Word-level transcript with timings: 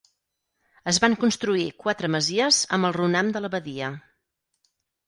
Es 0.91 0.99
van 1.03 1.17
construir 1.25 1.67
quatre 1.85 2.11
masies 2.17 2.63
amb 2.79 2.91
el 2.91 2.99
runam 2.99 3.31
de 3.37 3.47
l'abadia. 3.47 3.97